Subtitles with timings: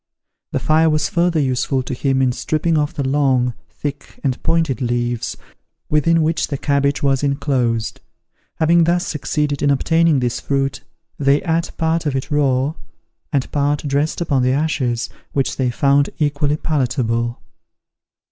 [0.51, 4.81] The fire was further useful to him in stripping off the long, thick, and pointed
[4.81, 5.37] leaves,
[5.89, 8.01] within which the cabbage was inclosed.
[8.55, 10.81] Having thus succeeded in obtaining this fruit,
[11.19, 12.73] they ate part of it raw,
[13.31, 17.39] and part dressed upon the ashes, which they found equally palatable.